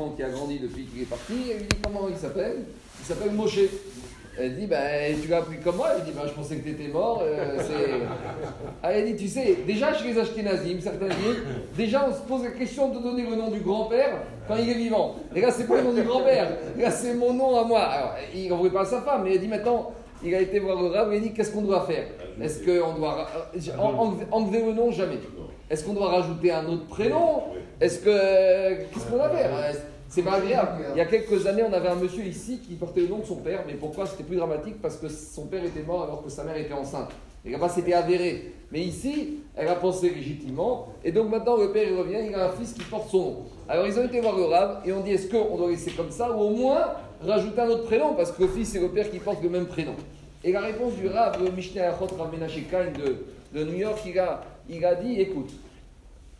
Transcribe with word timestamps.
enfant 0.00 0.12
qui 0.16 0.22
a 0.22 0.28
grandi 0.28 0.58
depuis 0.58 0.84
qu'il 0.84 1.02
est 1.02 1.06
parti. 1.06 1.32
Elle 1.50 1.58
lui 1.58 1.66
dit 1.68 1.76
comment 1.82 2.08
il 2.08 2.16
s'appelle? 2.16 2.64
Il 3.00 3.04
s'appelle 3.06 3.32
Moshe. 3.32 3.58
Elle 4.42 4.56
dit, 4.56 4.66
ben, 4.66 5.14
tu 5.20 5.28
l'as 5.28 5.38
appris 5.38 5.58
comme 5.58 5.76
moi 5.76 5.88
Elle 5.98 6.04
dit, 6.04 6.12
ben, 6.12 6.22
je 6.26 6.32
pensais 6.32 6.56
que 6.56 6.62
tu 6.62 6.70
étais 6.70 6.88
mort. 6.88 7.20
euh, 7.22 7.58
Ah, 8.82 8.92
elle 8.92 9.04
dit, 9.14 9.16
tu 9.16 9.28
sais, 9.28 9.58
déjà 9.66 9.92
chez 9.92 10.12
les 10.12 10.18
Ashkenazim, 10.18 10.80
certains 10.80 11.08
disent, 11.08 11.42
déjà 11.76 12.06
on 12.08 12.14
se 12.14 12.20
pose 12.20 12.44
la 12.44 12.50
question 12.52 12.88
de 12.88 13.00
donner 13.00 13.24
le 13.28 13.36
nom 13.36 13.50
du 13.50 13.60
grand-père 13.60 14.22
quand 14.48 14.56
il 14.56 14.70
est 14.70 14.74
vivant. 14.74 15.16
Et 15.34 15.40
là, 15.42 15.50
c'est 15.50 15.66
pas 15.66 15.76
le 15.76 15.82
nom 15.82 15.92
du 15.92 16.02
grand-père, 16.02 16.48
là, 16.78 16.90
c'est 16.90 17.14
mon 17.14 17.34
nom 17.34 17.58
à 17.58 17.64
moi. 17.64 17.80
Alors, 17.80 18.14
il 18.34 18.48
n'en 18.48 18.56
voulait 18.56 18.70
pas 18.70 18.82
à 18.82 18.86
sa 18.86 19.02
femme, 19.02 19.24
mais 19.24 19.34
elle 19.34 19.40
dit 19.40 19.48
maintenant, 19.48 19.92
il 20.24 20.34
a 20.34 20.40
été 20.40 20.58
voir 20.60 20.80
le 20.80 20.88
rab 20.88 21.08
il 21.12 21.16
a 21.16 21.20
dit, 21.20 21.32
qu'est-ce 21.34 21.50
qu'on 21.52 21.62
doit 21.62 21.82
faire? 21.84 22.06
Est-ce 22.40 22.60
qu'on 22.64 22.94
doit. 22.94 23.26
euh, 23.54 23.58
en- 23.78 23.98
enlever, 23.98 24.24
enlever 24.30 24.62
le 24.64 24.72
nom 24.72 24.90
Jamais. 24.90 25.18
Est-ce 25.68 25.84
qu'on 25.84 25.92
doit 25.92 26.08
rajouter 26.08 26.50
un 26.52 26.66
autre 26.66 26.86
prénom? 26.86 27.42
Est-ce 27.80 27.98
que. 28.00 28.74
Qu'est-ce 28.92 29.06
qu'on 29.06 29.16
va 29.16 29.30
faire 29.30 29.50
Euh, 29.54 29.72
C'est 30.08 30.22
pas 30.22 30.34
agréable. 30.34 30.84
Il 30.94 30.98
y 30.98 31.00
a 31.00 31.06
quelques 31.06 31.46
années, 31.46 31.62
on 31.62 31.72
avait 31.72 31.88
un 31.88 31.94
monsieur 31.94 32.24
ici 32.24 32.58
qui 32.58 32.74
portait 32.74 33.00
le 33.00 33.08
nom 33.08 33.18
de 33.18 33.24
son 33.24 33.36
père, 33.36 33.64
mais 33.66 33.74
pourquoi 33.74 34.06
c'était 34.06 34.24
plus 34.24 34.36
dramatique 34.36 34.82
Parce 34.82 34.96
que 34.96 35.08
son 35.08 35.46
père 35.46 35.64
était 35.64 35.82
mort 35.82 36.02
alors 36.02 36.22
que 36.22 36.30
sa 36.30 36.44
mère 36.44 36.56
était 36.56 36.74
enceinte. 36.74 37.10
Et 37.44 37.50
là-bas, 37.50 37.70
c'était 37.70 37.94
avéré. 37.94 38.52
Mais 38.70 38.80
ici, 38.80 39.38
elle 39.56 39.68
a 39.68 39.76
pensé 39.76 40.10
légitimement. 40.10 40.88
Et 41.02 41.10
donc 41.10 41.30
maintenant, 41.30 41.56
le 41.56 41.72
père 41.72 41.88
il 41.88 41.96
revient, 41.96 42.18
il 42.28 42.34
a 42.34 42.46
un 42.48 42.52
fils 42.52 42.74
qui 42.74 42.82
porte 42.82 43.08
son 43.08 43.18
nom. 43.18 43.36
Alors 43.66 43.86
ils 43.86 43.98
ont 43.98 44.04
été 44.04 44.20
voir 44.20 44.36
le 44.36 44.44
rab 44.44 44.82
et 44.84 44.92
on 44.92 45.00
dit 45.00 45.12
est-ce 45.12 45.28
qu'on 45.30 45.56
doit 45.56 45.70
laisser 45.70 45.92
comme 45.92 46.10
ça 46.10 46.30
ou 46.30 46.40
au 46.40 46.50
moins 46.50 46.88
rajouter 47.22 47.60
un 47.62 47.68
autre 47.68 47.84
prénom 47.84 48.14
Parce 48.14 48.30
que 48.32 48.42
le 48.42 48.48
fils 48.48 48.74
et 48.74 48.80
le 48.80 48.88
père 48.88 49.10
qui 49.10 49.18
portent 49.20 49.42
le 49.42 49.48
même 49.48 49.66
prénom. 49.66 49.94
Et 50.44 50.52
la 50.52 50.60
réponse 50.60 50.94
du 50.96 51.08
rab, 51.08 51.36
le 51.40 51.48
Achot 51.48 52.06
de, 52.12 53.58
de 53.58 53.64
New 53.64 53.78
York, 53.78 54.00
il 54.68 54.84
a 54.84 54.94
dit 54.96 55.20
écoute, 55.20 55.50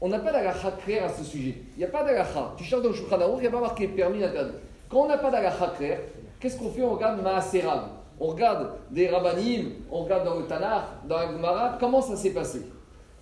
on 0.01 0.09
n'a 0.09 0.19
pas 0.19 0.33
d'alacha 0.33 0.73
claire 0.83 1.05
à 1.05 1.09
ce 1.09 1.25
sujet. 1.25 1.57
Il 1.77 1.79
n'y 1.79 1.85
a 1.85 1.89
pas 1.89 2.05
d'alacha. 2.05 2.55
Tu 2.57 2.65
cherches 2.65 2.83
dans 2.83 2.89
le 2.89 2.95
Shulchan 2.95 3.19
il 3.37 3.41
n'y 3.41 3.47
a 3.47 3.51
pas 3.51 3.61
marqué 3.61 3.89
permis, 3.89 4.25
interdit. 4.25 4.57
Quand 4.89 5.03
on 5.03 5.09
n'a 5.09 5.19
pas 5.19 5.31
d'alacha 5.31 5.75
claire, 5.77 6.01
qu'est-ce 6.41 6.59
qu'on 6.59 6.71
fait? 6.71 6.83
On 6.83 6.95
regarde 6.95 7.23
Maaserab. 7.23 7.83
On 8.19 8.27
regarde 8.29 8.73
des 8.91 9.09
rabbanim, 9.09 9.71
on 9.91 10.03
regarde 10.03 10.27
dans 10.27 10.39
le 10.39 10.47
Tanakh, 10.47 11.07
dans 11.09 11.17
la 11.17 11.79
comment 11.81 12.03
ça 12.03 12.17
s'est 12.17 12.35
passé? 12.35 12.61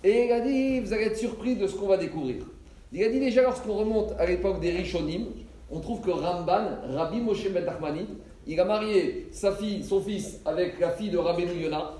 Et 0.03 0.25
il 0.25 0.31
a 0.31 0.41
dit, 0.41 0.81
vous 0.81 0.91
allez 0.91 1.05
être 1.05 1.17
surpris 1.17 1.55
de 1.55 1.67
ce 1.67 1.75
qu'on 1.75 1.87
va 1.87 1.95
découvrir. 1.95 2.43
Il 2.91 3.03
a 3.03 3.09
dit 3.09 3.19
déjà, 3.19 3.43
lorsqu'on 3.43 3.75
remonte 3.75 4.13
à 4.19 4.25
l'époque 4.25 4.59
des 4.59 4.71
Rishonim, 4.71 5.27
on 5.71 5.79
trouve 5.79 6.01
que 6.01 6.11
Ramban, 6.11 6.79
Rabbi 6.93 7.21
Moshe 7.21 7.49
Ben 7.49 7.65
il 8.47 8.59
a 8.59 8.65
marié 8.65 9.27
sa 9.31 9.53
fille, 9.53 9.83
son 9.83 10.01
fils 10.01 10.41
avec 10.45 10.79
la 10.79 10.89
fille 10.89 11.11
de 11.11 11.17
Rabbeinu 11.17 11.53
Yonah, 11.53 11.93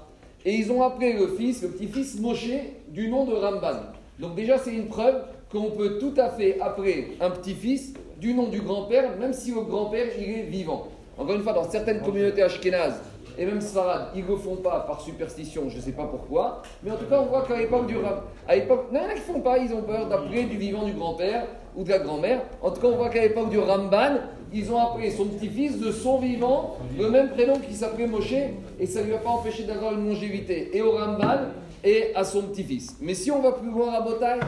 et 0.44 0.56
ils 0.56 0.72
ont 0.72 0.82
appelé 0.82 1.14
le 1.14 1.28
fils, 1.28 1.62
le 1.62 1.70
petit-fils 1.70 2.20
Moshe, 2.20 2.50
du 2.90 3.10
nom 3.10 3.26
de 3.26 3.34
Ramban. 3.34 3.94
Donc 4.20 4.36
déjà, 4.36 4.58
c'est 4.58 4.74
une 4.74 4.88
preuve 4.88 5.24
qu'on 5.50 5.72
peut 5.72 5.98
tout 5.98 6.14
à 6.18 6.30
fait 6.30 6.60
appeler 6.60 7.18
un 7.22 7.30
petit-fils 7.30 7.94
du 8.20 8.34
nom 8.34 8.48
du 8.48 8.62
grand-père, 8.62 9.18
même 9.18 9.34
si 9.34 9.52
le 9.52 9.62
grand-père, 9.62 10.08
il 10.20 10.30
est 10.30 10.44
vivant. 10.44 10.88
Encore 11.18 11.36
une 11.36 11.42
fois, 11.42 11.54
dans 11.54 11.70
certaines 11.70 12.02
communautés 12.02 12.44
ashkénazes, 12.44 13.02
et 13.38 13.46
même 13.46 13.62
Sfarad, 13.62 14.10
ils 14.16 14.24
ne 14.24 14.30
le 14.30 14.36
font 14.36 14.58
pas 14.58 14.82
par 14.82 15.00
superstition, 15.00 15.70
je 15.70 15.78
ne 15.78 15.82
sais 15.82 15.94
pas 15.94 16.04
pourquoi, 16.04 16.62
mais 16.84 16.92
en 16.92 16.98
tout 16.98 17.06
cas, 17.06 17.22
on 17.22 17.28
voit 17.28 17.44
qu'à 17.44 17.58
l'époque 17.58 17.88
du 17.88 17.98
Ram, 17.98 18.20
à 18.46 18.56
l'époque, 18.56 18.88
il 18.92 18.98
y 18.98 19.00
en 19.00 19.06
a 19.06 19.14
ne 19.14 19.20
font 19.20 19.40
pas, 19.40 19.58
ils 19.58 19.74
ont 19.74 19.82
peur 19.82 20.10
d'appeler 20.10 20.44
du 20.44 20.58
vivant 20.58 20.84
du 20.84 20.92
grand-père 20.92 21.48
ou 21.78 21.86
de 21.86 21.90
la 21.90 22.00
grand-mère. 22.00 22.42
En 22.62 22.72
tout 22.72 22.82
cas, 22.82 22.88
on 22.88 22.98
voit 22.98 23.10
qu'à 23.10 23.22
l'époque 23.22 23.50
du 23.50 23.58
Ramban, 23.58 24.18
ils 24.52 24.70
ont 24.74 24.78
appelé 24.78 25.12
son 25.12 25.26
petit-fils 25.26 25.80
de 25.80 25.92
son 25.92 26.20
vivant, 26.20 26.78
le 26.98 27.10
même 27.10 27.30
prénom 27.30 27.54
qui 27.60 27.74
s'appelait 27.74 28.08
Moshe, 28.08 28.34
et 28.78 28.86
ça 28.86 29.00
ne 29.02 29.06
lui 29.06 29.14
a 29.14 29.20
pas 29.20 29.30
empêché 29.30 29.64
d'avoir 29.64 29.94
une 29.94 30.10
longévité, 30.10 30.72
et 30.74 30.82
au 30.82 30.92
Ramban, 30.92 31.52
et 31.84 32.14
à 32.16 32.24
son 32.24 32.44
petit-fils. 32.44 32.96
Mais 33.02 33.14
si 33.14 33.32
on 33.32 33.42
va 33.42 33.54
plus 33.54 33.70
loin 33.70 33.94
à 33.94 34.02
Botaï, 34.02 34.40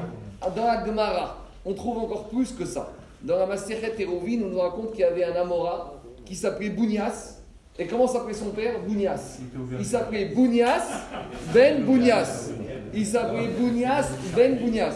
dans 0.55 0.65
la 0.65 0.85
Gemara, 0.85 1.37
on 1.65 1.73
trouve 1.73 1.99
encore 1.99 2.29
plus 2.29 2.51
que 2.51 2.65
ça. 2.65 2.91
Dans 3.21 3.37
la 3.37 3.45
Maserhet 3.45 3.93
Hérovine, 3.99 4.45
on 4.45 4.49
nous 4.49 4.59
raconte 4.59 4.91
qu'il 4.91 5.01
y 5.01 5.03
avait 5.03 5.23
un 5.23 5.35
Amora 5.35 5.93
qui 6.25 6.35
s'appelait 6.35 6.69
Bounias. 6.69 7.37
Et 7.77 7.87
comment 7.87 8.07
s'appelait 8.07 8.33
son 8.33 8.49
père 8.49 8.79
Bounias. 8.85 9.39
Il 9.79 9.85
s'appelait 9.85 10.25
Bounias 10.25 11.05
Ben 11.53 11.83
Bounias. 11.83 12.49
Il 12.93 13.05
s'appelait 13.05 13.47
Bounias 13.47 14.09
Ben 14.35 14.57
Bounias. 14.57 14.93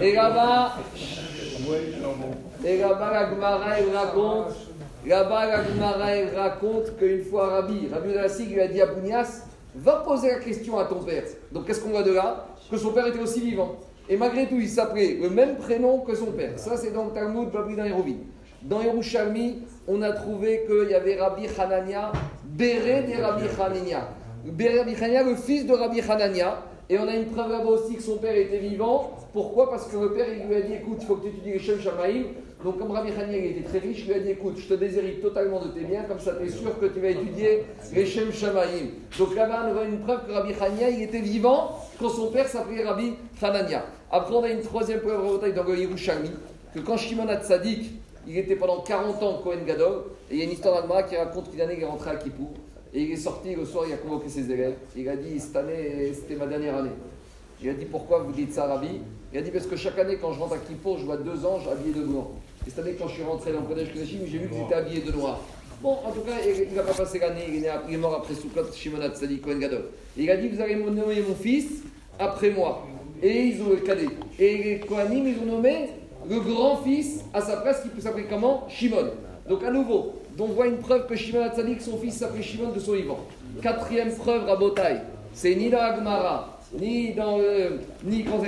Et 0.00 0.14
là-bas, 0.14 0.76
et 2.64 2.78
là-bas, 2.78 3.12
la 3.12 3.30
Gemara, 3.30 3.78
elle 3.78 3.94
raconte, 3.94 4.54
là-bas, 5.06 5.46
la 5.46 5.64
Gemara, 5.64 6.06
raconte 6.36 6.96
qu'une 6.96 7.24
fois 7.24 7.48
Rabbi, 7.48 7.88
Rabbi 7.92 8.10
Udassi 8.10 8.46
lui 8.46 8.60
a 8.60 8.68
dit 8.68 8.80
à 8.80 8.86
Bounias, 8.86 9.44
va 9.74 9.96
poser 9.96 10.28
la 10.28 10.38
question 10.38 10.78
à 10.78 10.84
ton 10.84 11.00
père. 11.00 11.24
Donc 11.52 11.66
qu'est-ce 11.66 11.80
qu'on 11.80 11.90
voit 11.90 12.02
de 12.02 12.12
là 12.12 12.46
Que 12.70 12.76
son 12.76 12.92
père 12.92 13.06
était 13.06 13.20
aussi 13.20 13.40
vivant. 13.40 13.76
Et 14.08 14.16
malgré 14.16 14.46
tout, 14.46 14.58
il 14.60 14.68
s'appelait 14.68 15.18
le 15.20 15.30
même 15.30 15.56
prénom 15.56 16.00
que 16.00 16.14
son 16.14 16.26
père. 16.32 16.58
Ça, 16.58 16.76
c'est 16.76 16.92
dans 16.92 17.06
le 17.06 17.12
Talmud 17.12 17.50
Babri 17.50 17.74
dans 17.74 17.84
Hérovine. 17.84 18.24
Dans 18.62 18.82
Yerushalmi, 18.82 19.62
on 19.88 20.02
a 20.02 20.12
trouvé 20.12 20.64
qu'il 20.66 20.90
y 20.90 20.94
avait 20.94 21.20
Rabbi 21.20 21.46
Hanania, 21.58 22.12
Béré 22.44 23.02
des 23.02 23.16
Rabbi 23.16 23.44
Hanania. 23.58 24.08
Béré 24.44 24.78
Rabbi 24.80 24.94
Hanania, 24.94 25.22
le 25.22 25.36
fils 25.36 25.66
de 25.66 25.72
Rabbi 25.72 26.00
Hanania. 26.00 26.62
Et 26.90 26.98
on 26.98 27.08
a 27.08 27.14
une 27.14 27.26
preuve 27.26 27.50
là-bas 27.50 27.70
aussi 27.70 27.96
que 27.96 28.02
son 28.02 28.18
père 28.18 28.36
était 28.36 28.58
vivant. 28.58 29.12
Pourquoi? 29.32 29.70
Parce 29.70 29.86
que 29.86 29.96
le 29.96 30.12
père, 30.12 30.26
il 30.28 30.46
lui 30.46 30.54
a 30.54 30.60
dit 30.60 30.74
écoute, 30.74 30.98
il 31.00 31.06
faut 31.06 31.16
que 31.16 31.22
tu 31.22 31.28
étudies 31.28 31.52
les 31.52 31.58
Shem 31.58 31.80
Shamaïm. 31.80 32.24
Donc, 32.64 32.78
comme 32.78 32.92
Rabbi 32.92 33.10
Hanania 33.10 33.36
il 33.36 33.46
était 33.58 33.68
très 33.68 33.78
riche, 33.78 34.00
il 34.00 34.06
lui 34.06 34.14
a 34.14 34.20
dit 34.20 34.30
écoute, 34.30 34.56
je 34.58 34.66
te 34.66 34.74
déshérite 34.74 35.20
totalement 35.20 35.60
de 35.60 35.68
tes 35.68 35.84
biens, 35.84 36.04
comme 36.04 36.18
ça 36.18 36.32
tu 36.40 36.46
es 36.46 36.50
sûr 36.50 36.80
que 36.80 36.86
tu 36.86 36.98
vas 36.98 37.10
étudier 37.10 37.64
les 37.92 38.06
Shem 38.06 38.32
Shamaïm. 38.32 38.88
Donc 39.18 39.34
là-bas, 39.36 39.70
on 39.70 39.78
a 39.78 39.84
une 39.84 40.00
preuve 40.00 40.26
que 40.26 40.32
Rabbi 40.32 40.54
Hanania 40.54 40.88
il 40.88 41.02
était 41.02 41.20
vivant 41.20 41.78
quand 42.00 42.08
son 42.08 42.28
père 42.28 42.48
s'appelait 42.48 42.82
Rabbi 42.82 43.12
Hanania. 43.42 43.84
Après, 44.10 44.34
on 44.34 44.42
a 44.42 44.48
une 44.48 44.62
troisième 44.62 45.00
preuve 45.00 45.54
dans 45.54 45.62
le 45.62 45.78
Yerushalmi 45.78 46.30
que 46.74 46.80
quand 46.80 46.96
Shimon 46.96 47.28
HaTzadik, 47.28 47.90
il 48.26 48.38
était 48.38 48.56
pendant 48.56 48.80
40 48.80 49.22
ans 49.22 49.40
Kohen 49.44 49.66
Gadol, 49.66 50.04
et 50.30 50.34
il 50.34 50.38
y 50.38 50.40
a 50.40 50.44
une 50.44 50.52
histoire 50.52 50.80
d'Agmara 50.80 51.02
qui 51.02 51.16
raconte 51.16 51.50
qu'une 51.50 51.60
année 51.60 51.74
il 51.76 51.82
est 51.82 51.86
rentré 51.86 52.12
à 52.12 52.16
Kippour, 52.16 52.48
et 52.94 53.02
il 53.02 53.12
est 53.12 53.16
sorti 53.16 53.54
le 53.54 53.66
soir, 53.66 53.84
il 53.86 53.92
a 53.92 53.98
convoqué 53.98 54.30
ses 54.30 54.50
élèves, 54.50 54.76
il 54.96 55.06
a 55.06 55.16
dit 55.16 55.38
Cette 55.38 55.56
année, 55.56 56.12
c'était 56.14 56.36
ma 56.36 56.46
dernière 56.46 56.76
année. 56.76 56.92
Il 57.62 57.68
a 57.68 57.74
dit 57.74 57.84
Pourquoi 57.84 58.20
vous 58.20 58.32
dites 58.32 58.54
ça, 58.54 58.66
Rabbi? 58.66 59.00
Il 59.32 59.38
a 59.38 59.42
dit 59.42 59.50
Parce 59.50 59.66
que 59.66 59.76
chaque 59.76 59.98
année, 59.98 60.16
quand 60.20 60.32
je 60.32 60.40
rentre 60.40 60.54
à 60.54 60.58
Kippour, 60.58 60.96
je 60.96 61.04
vois 61.04 61.18
deux 61.18 61.44
anges 61.44 61.68
habillés 61.70 61.94
de 61.94 62.06
noir. 62.06 62.28
Et 62.66 62.70
cette 62.70 62.78
année, 62.78 62.96
quand 62.98 63.08
je 63.08 63.14
suis 63.14 63.22
rentré 63.22 63.52
dans 63.52 63.60
le 63.60 63.66
Kodesh 63.66 63.92
Kodashim, 63.92 64.20
j'ai 64.26 64.38
vu 64.38 64.48
qu'ils 64.48 64.62
étaient 64.62 64.74
habillés 64.74 65.02
de 65.02 65.12
noir. 65.12 65.40
Bon, 65.82 65.98
en 66.04 66.12
tout 66.12 66.20
cas, 66.20 66.32
il 66.46 66.74
n'a 66.74 66.82
pas 66.82 66.94
passé 66.94 67.18
l'année, 67.18 67.44
il, 67.48 67.56
il 67.88 67.94
est 67.94 67.98
mort 67.98 68.14
après 68.14 68.34
Soukot, 68.34 68.72
Shimon 68.72 69.02
HaTzadik, 69.02 69.42
Kohen 69.42 69.58
Gadol. 69.58 69.84
Et 70.16 70.22
il 70.22 70.30
a 70.30 70.36
dit 70.36 70.48
Vous 70.48 70.60
allez 70.60 70.76
me 70.76 70.88
nommer 70.88 71.20
mon 71.20 71.34
fils 71.34 71.82
après 72.18 72.50
moi. 72.50 72.86
Et 73.22 73.42
ils 73.42 73.62
ont 73.62 73.68
le 73.68 73.76
cadet. 73.76 74.08
Et 74.38 74.56
les 74.56 74.80
Kohanim, 74.80 75.26
ils 75.26 75.38
ont 75.40 75.56
nommé 75.56 75.90
le 76.28 76.40
grand-fils 76.40 77.24
à 77.34 77.42
sa 77.42 77.58
place 77.58 77.82
qui 77.82 77.88
peut 77.88 78.00
s'appeler 78.00 78.24
comment 78.30 78.66
Shimon. 78.68 79.10
Donc 79.48 79.62
à 79.62 79.70
nouveau, 79.70 80.14
on 80.38 80.46
voit 80.46 80.66
une 80.66 80.78
preuve 80.78 81.06
que 81.06 81.16
Shimon 81.16 81.42
Hatzadik, 81.42 81.82
son 81.82 81.98
fils 81.98 82.14
s'appelait 82.14 82.42
Shimon 82.42 82.70
de 82.72 82.80
son 82.80 82.92
vivant. 82.92 83.20
Quatrième 83.60 84.14
preuve, 84.14 84.46
Rabotai, 84.46 85.00
c'est 85.34 85.54
ni 85.54 85.68
dans 85.68 85.78
la 85.78 85.96
Gemara, 85.96 86.58
ni 86.72 87.12
dans 87.12 87.36
le, 87.36 87.80
ni 88.04 88.22
dans 88.22 88.42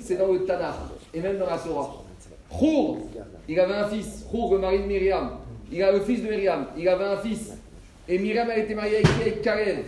c'est 0.00 0.16
dans 0.16 0.32
le 0.32 0.44
Tanakh, 0.44 0.74
et 1.14 1.20
même 1.20 1.38
dans 1.38 1.46
la 1.46 1.56
Torah. 1.56 2.04
Chour, 2.58 2.98
il 3.48 3.58
avait 3.60 3.74
un 3.74 3.88
fils, 3.88 4.24
Chour, 4.30 4.54
le 4.54 4.58
mari 4.58 4.80
de 4.80 4.84
Myriam, 4.84 5.30
il 5.72 5.82
a 5.82 5.92
le 5.92 6.00
fils 6.00 6.22
de 6.22 6.28
Myriam, 6.28 6.66
il 6.76 6.88
avait 6.88 7.04
un 7.04 7.16
fils, 7.18 7.52
et 8.08 8.18
Myriam 8.18 8.50
a 8.50 8.58
été 8.58 8.74
mariée 8.74 8.98
avec, 8.98 9.42
Kalev. 9.42 9.84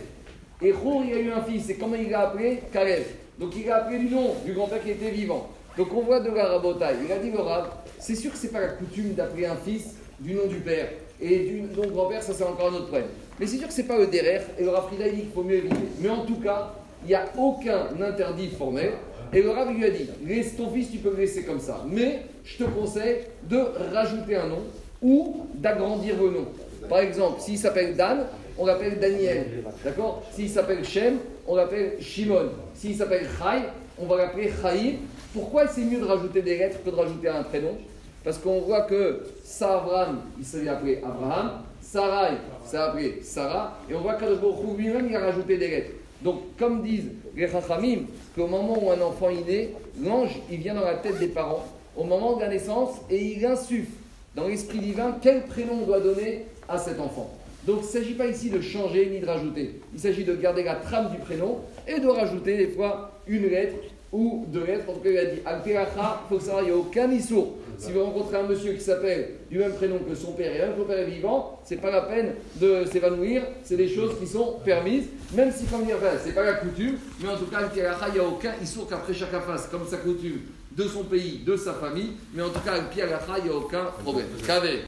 Et 0.61 0.71
Chour, 0.71 1.03
il 1.05 1.13
a 1.13 1.19
eu 1.19 1.31
un 1.31 1.41
fils, 1.41 1.69
et 1.69 1.75
comment 1.75 1.95
il 1.95 2.09
l'a 2.09 2.29
appelé 2.29 2.61
Kalev. 2.71 3.03
Donc 3.39 3.53
il 3.55 3.65
l'a 3.65 3.77
appelé 3.77 3.99
du 3.99 4.09
nom 4.13 4.33
du 4.45 4.53
grand-père 4.53 4.81
qui 4.83 4.91
était 4.91 5.09
vivant. 5.09 5.49
Donc 5.77 5.93
on 5.93 6.01
voit 6.01 6.19
de 6.19 6.29
la 6.29 6.45
rabotaille. 6.45 6.97
Il 7.05 7.11
a 7.11 7.17
dit 7.17 7.31
le 7.31 7.39
Rav, 7.39 7.69
c'est 7.99 8.15
sûr 8.15 8.31
que 8.31 8.37
c'est 8.37 8.51
pas 8.51 8.59
la 8.59 8.67
coutume 8.69 9.13
d'appeler 9.13 9.47
un 9.47 9.55
fils 9.55 9.95
du 10.19 10.33
nom 10.33 10.45
du 10.45 10.57
père. 10.57 10.89
Et 11.19 11.39
du 11.39 11.61
nom 11.61 11.81
du 11.81 11.89
grand-père, 11.89 12.21
ça 12.21 12.33
c'est 12.33 12.43
encore 12.43 12.67
un 12.67 12.75
autre 12.75 12.87
problème. 12.87 13.09
Mais 13.39 13.47
c'est 13.47 13.57
sûr 13.57 13.67
que 13.67 13.73
c'est 13.73 13.87
pas 13.87 13.97
le 13.97 14.07
derer. 14.07 14.41
Et 14.59 14.63
le 14.63 14.69
Rav 14.69 14.87
Frida 14.87 15.07
il 15.07 15.15
dit 15.15 15.21
qu'il 15.21 15.31
faut 15.31 15.43
mieux 15.43 15.55
éviter. 15.55 15.75
Mais 15.99 16.09
en 16.09 16.25
tout 16.25 16.39
cas, 16.39 16.75
il 17.03 17.09
n'y 17.09 17.15
a 17.15 17.25
aucun 17.37 17.87
interdit 18.01 18.49
formel. 18.49 18.91
Et 19.33 19.41
le 19.41 19.49
Rav 19.49 19.73
lui 19.73 19.83
a 19.83 19.89
dit, 19.89 20.09
laisse 20.25 20.55
ton 20.55 20.69
fils, 20.69 20.91
tu 20.91 20.99
peux 20.99 21.09
le 21.09 21.17
laisser 21.17 21.43
comme 21.43 21.59
ça. 21.59 21.83
Mais 21.89 22.21
je 22.43 22.63
te 22.63 22.69
conseille 22.69 23.17
de 23.49 23.57
rajouter 23.93 24.35
un 24.35 24.47
nom 24.47 24.63
ou 25.01 25.47
d'agrandir 25.55 26.15
le 26.21 26.29
nom. 26.29 26.47
Par 26.87 26.99
exemple, 26.99 27.41
s'il 27.41 27.57
s'appelle 27.57 27.95
Dan, 27.95 28.25
on 28.57 28.65
l'appelle 28.65 28.99
Daniel. 28.99 29.63
D'accord? 29.83 30.23
S'il 30.31 30.49
s'appelle 30.49 30.85
Shem, 30.85 31.17
on 31.47 31.55
l'appelle 31.55 31.93
Shimon. 31.99 32.49
S'il 32.75 32.95
s'appelle 32.95 33.25
Chai, 33.39 33.63
on 33.97 34.05
va 34.05 34.17
l'appeler 34.17 34.51
Chaïm. 34.61 34.97
Pourquoi 35.33 35.67
c'est 35.67 35.81
mieux 35.81 35.99
de 35.99 36.05
rajouter 36.05 36.41
des 36.41 36.57
lettres 36.57 36.77
que 36.85 36.89
de 36.91 36.95
rajouter 36.95 37.29
un 37.29 37.43
prénom? 37.43 37.75
Parce 38.23 38.37
qu'on 38.37 38.61
voit 38.61 38.81
que 38.81 39.23
Savram, 39.43 40.21
il 40.39 40.45
s'est 40.45 40.67
appelé 40.67 41.01
Abraham, 41.03 41.63
Sarai, 41.81 42.35
s'est 42.63 42.77
appelé 42.77 43.19
Sarah, 43.21 43.77
et 43.89 43.95
on 43.95 43.99
voit 43.99 44.13
qu'Adosh 44.13 44.39
lui-même, 44.77 45.07
il 45.09 45.15
a 45.15 45.19
rajouté 45.19 45.57
des 45.57 45.67
lettres. 45.67 45.91
Donc, 46.23 46.41
comme 46.57 46.81
disent 46.81 47.11
les 47.35 47.47
Chachamim, 47.47 48.03
qu'au 48.35 48.47
moment 48.47 48.81
où 48.81 48.91
un 48.91 49.01
enfant 49.01 49.29
est 49.29 49.47
né, 49.47 49.73
l'ange, 50.01 50.39
il 50.49 50.59
vient 50.59 50.75
dans 50.75 50.85
la 50.85 50.95
tête 50.95 51.19
des 51.19 51.27
parents, 51.27 51.65
au 51.97 52.05
moment 52.05 52.37
de 52.37 52.41
la 52.41 52.49
naissance, 52.49 52.91
et 53.09 53.21
il 53.21 53.45
insuffle 53.45 53.91
dans 54.35 54.47
l'esprit 54.47 54.79
divin 54.79 55.17
quel 55.21 55.43
prénom 55.43 55.79
on 55.83 55.85
doit 55.85 55.99
donner 55.99 56.45
à 56.67 56.77
cet 56.77 56.99
enfant. 56.99 57.29
Donc 57.67 57.79
il 57.81 57.85
ne 57.85 57.91
s'agit 57.91 58.13
pas 58.13 58.27
ici 58.27 58.49
de 58.49 58.61
changer 58.61 59.07
ni 59.07 59.19
de 59.19 59.25
rajouter. 59.25 59.79
Il 59.93 59.99
s'agit 59.99 60.23
de 60.23 60.35
garder 60.35 60.63
la 60.63 60.75
trame 60.75 61.11
du 61.11 61.17
prénom 61.17 61.59
et 61.87 61.99
de 61.99 62.07
rajouter 62.07 62.57
des 62.57 62.67
fois 62.67 63.11
une 63.27 63.47
lettre 63.47 63.75
ou 64.11 64.45
deux 64.47 64.65
lettres. 64.65 64.89
En 64.89 64.93
tout 64.93 64.99
cas, 65.01 65.09
il 65.11 65.17
a 65.17 65.25
dit 65.25 65.39
Al-Piracha, 65.45 66.23
il 66.25 66.29
faut 66.29 66.39
savoir, 66.43 66.63
il 66.63 66.65
n'y 66.67 66.71
a 66.71 66.77
aucun 66.77 67.09
issour 67.11 67.53
Si 67.83 67.91
vous 67.91 68.01
rencontrez 68.01 68.37
un 68.37 68.43
monsieur 68.43 68.71
qui 68.71 68.79
s'appelle 68.79 69.31
du 69.51 69.57
même 69.57 69.73
prénom 69.73 69.99
que 69.99 70.15
son 70.15 70.31
père 70.31 70.55
et 70.55 70.71
que 70.71 70.79
son 70.79 70.85
père 70.85 70.99
est 70.99 71.11
vivant, 71.11 71.59
c'est 71.65 71.81
pas 71.81 71.91
la 71.91 72.03
peine 72.03 72.35
de 72.55 72.85
s'évanouir. 72.89 73.43
C'est 73.65 73.75
des 73.75 73.89
choses 73.89 74.17
qui 74.17 74.25
sont 74.25 74.59
permises, 74.63 75.07
même 75.33 75.51
si, 75.51 75.65
comme 75.65 75.85
dire, 75.85 75.97
enfin, 75.97 76.15
c'est 76.23 76.31
pas 76.31 76.43
la 76.43 76.53
coutume, 76.53 76.95
mais 77.21 77.27
en 77.27 77.35
tout 77.35 77.47
cas, 77.47 77.57
il 77.75 77.81
n'y 78.13 78.19
a 78.19 78.23
aucun 78.25 78.53
issour 78.63 78.87
qu'après 78.87 79.13
chacun 79.13 79.41
fasse 79.41 79.67
comme 79.67 79.85
sa 79.85 79.97
coutume 79.97 80.39
de 80.71 80.83
son 80.85 81.03
pays, 81.03 81.41
de 81.45 81.57
sa 81.57 81.73
famille, 81.73 82.13
mais 82.33 82.41
en 82.41 82.49
tout 82.51 82.61
cas, 82.61 82.71
il 82.77 83.03
n'y 83.43 83.49
a 83.49 83.53
aucun 83.53 83.83
problème. 84.01 84.27